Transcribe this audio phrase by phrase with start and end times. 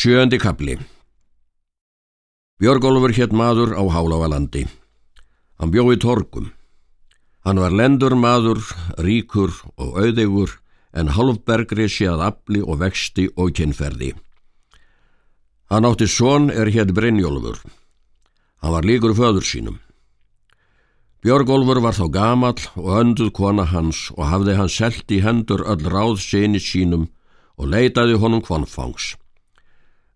[0.00, 0.78] Sjöndi kapli
[2.56, 4.62] Björgólfur hétt maður á Hálávalandi.
[5.60, 6.46] Hann bjóði torgum.
[7.44, 8.62] Hann var lendur maður,
[8.96, 10.56] ríkur og auðegur
[10.96, 14.14] en halvbergri séð afli og vexti og kynferði.
[15.68, 17.60] Hann átti són er hétt Brynjólfur.
[18.64, 19.80] Hann var líkur föður sínum.
[21.20, 25.84] Björgólfur var þá gamall og önduð kona hans og hafði hann selt í hendur öll
[25.92, 27.10] ráð sinni sínum
[27.60, 29.18] og leitaði honum kvonfangs.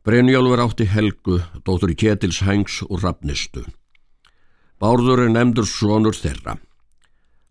[0.05, 3.63] Brynjólfur átti Helgu, dóttur Ketils Hængs og Rafnistu.
[4.77, 6.59] Bárður er nefndur sonur þeirra.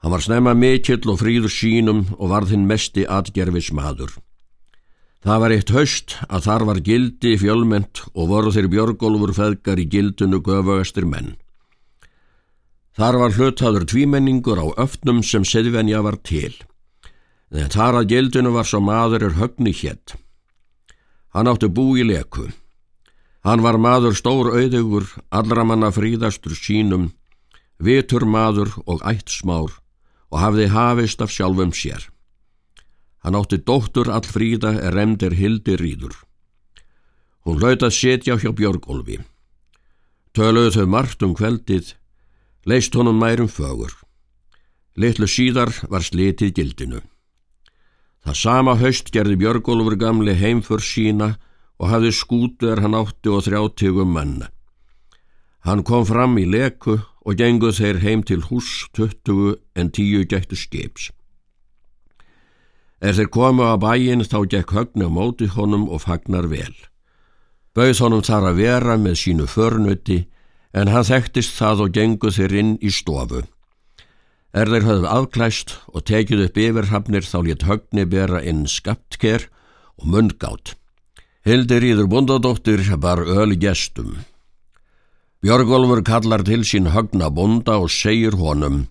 [0.03, 4.13] Hann var snemma mikill og fríður sínum og var þinn mesti atgerfis maður.
[5.25, 9.89] Það var eitt haust að þar var gildi fjölment og voru þeir Björgólfur feðgar í
[9.89, 11.33] gildinu göfugastir menn.
[12.93, 16.53] Þar var hlutaður tvímenningur á öfnum sem seðvenja var til.
[17.49, 20.19] En þar að gildinu var svo maður er högni hétt.
[21.33, 22.47] Hann átti bú í leku.
[23.43, 27.09] Hann var maður stór auðugur, allra manna fríðastur sínum,
[27.81, 29.73] vitur maður og ætt smár
[30.31, 32.05] og hafði hafist af sjálfum sér.
[33.23, 36.15] Hann átti dóttur all fríða er remdir hildi rýður.
[37.43, 39.19] Hún hlaut að setja hjá Björgólfi.
[40.33, 41.93] Töluðu þau margt um kveldið,
[42.65, 43.91] leist honum mærum fögur.
[44.95, 47.01] Litlu síðar var slitið gildinu.
[48.23, 51.33] Það sama haust gerði Björgólfur gamli heimför sína
[51.79, 54.47] og hafði skútu er hann átti og þrjáttegum manna.
[55.67, 60.55] Hann kom fram í leku og genguð þeir heim til hús tuttugu en tíu gættu
[60.59, 61.11] skips.
[63.03, 66.75] Er þeir komu á bæin þá gekk högn á móti honum og fagnar vel.
[67.75, 70.23] Bauð honum þar að vera með sínu förnuti
[70.71, 73.43] en hann þekktist það og genguð þeir inn í stofu.
[74.53, 79.47] Er þeir höfðu afklæst og tekið upp yfirhafnir þá létt högni bera inn skaptker
[79.97, 80.75] og mundgátt.
[81.43, 84.21] Hildir íður bondadóttir bar öl gestum.
[85.43, 88.85] Björgólfur kallar til sín högna bonda og segir honum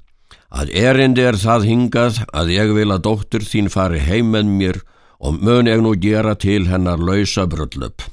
[0.52, 4.78] að erindi er það hingað að ég vil að dóttir þín fari heim með mér
[5.22, 8.04] og mun ég nú gera til hennar lausa bröllöp.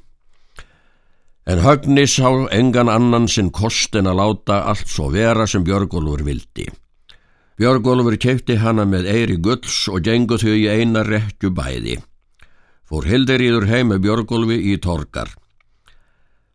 [1.49, 6.23] En högni sá engan annan sinn kost en að láta allt svo vera sem Björgólfur
[6.23, 6.69] vildi.
[7.59, 11.97] Björgólfur kefti hana með eiri gulls og gengu þau í eina rekju bæði.
[12.87, 15.33] Fór Hildiríður heim með Björgólfi í torkar.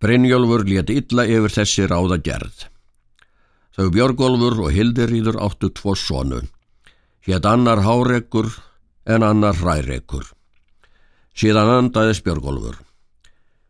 [0.01, 2.65] Brynjólfur let illa yfir þessi ráða gerð.
[3.77, 6.41] Þau Björgólfur og Hildiríður áttu tvo sonu.
[7.29, 8.49] Hétt annar hárekkur
[9.05, 10.25] en annar hrærekkur.
[11.37, 12.81] Síðan andaðis Björgólfur.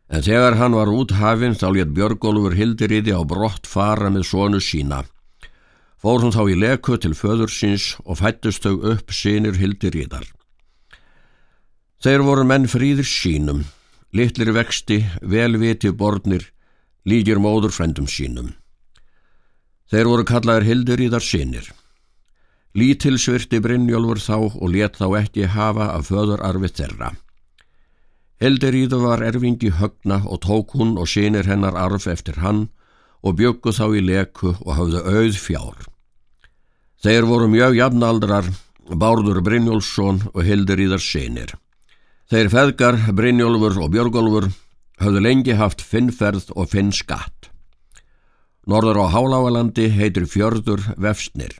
[0.07, 4.63] En þegar hann var út hafinn þá let Björgólfur Hildiríði á brott fara með sonu
[4.63, 5.03] sína.
[6.05, 10.27] Fór hún þá í leku til föðursins og fættust þau upp sinir hildir í þar.
[12.05, 13.63] Þeir voru menn fríðir sínum,
[14.13, 16.45] litlir vexti, velviti borðnir,
[17.09, 18.51] líkir móður frendum sínum.
[19.89, 21.71] Þeir voru kallaðir hildir í þar sinir.
[22.77, 27.09] Lítilsvirti Brynjólfur þá og let þá ekki hafa af föðurarfi þeirra.
[28.45, 32.67] Hildiríðu var erfingi högna og tók hún og sinir hennar arf eftir hann
[33.25, 35.94] og bjöggu þá í leku og hafðu auð fjár.
[37.05, 38.47] Þeir voru mjög jafnaldrar,
[38.89, 41.51] Bárður Brynjólfsson og Hildur Íðar Seinir.
[42.33, 44.47] Þeir feðgar, Brynjólfur og Björgólfur,
[45.03, 47.51] höfðu lengi haft finnferð og finn skatt.
[48.65, 51.53] Norður á Háláalandi heitir fjörður Vefsnir.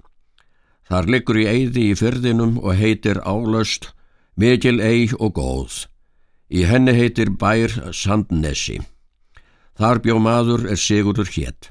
[0.90, 3.92] Þar liggur í eyði í fyrðinum og heitir Álöst,
[4.34, 5.86] Mikil Eig og Góð.
[6.50, 8.82] Í henni heitir Bær Sandnesi.
[9.78, 11.70] Þar bjó maður er Sigurður hétt.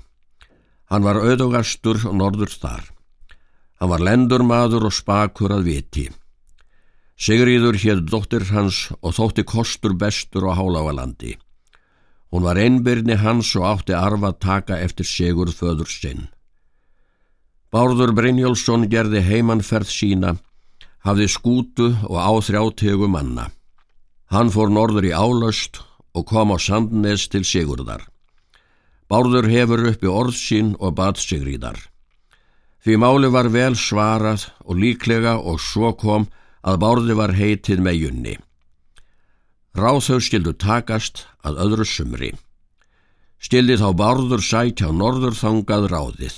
[0.95, 2.94] Hann var auðugastur norður þar.
[3.81, 6.05] Hann var lendur maður og spakur að viti.
[7.15, 11.37] Sigriður hér dóttir hans og þótti kostur bestur á Hálávalandi.
[12.35, 16.27] Hún var einbyrni hans og átti arfa að taka eftir Sigurð föður sinn.
[17.71, 20.37] Bárður Brynjólfsson gerði heimannferð sína,
[21.07, 23.49] hafði skútu og áþrjátegu manna.
[24.31, 25.83] Hann fór norður í álöst
[26.15, 28.03] og kom á Sandnes til Sigurðar.
[29.11, 31.79] Bárður hefur uppi orð sín og bat Sigriðar.
[32.85, 36.27] Því máli var vel svarað og líklega og svo kom
[36.61, 38.35] að bárði var heitið með junni.
[39.75, 42.35] Ráþau skildu takast að öðru sumri.
[43.41, 46.37] Stildi þá bárður sætt hjá norður þangað ráðið.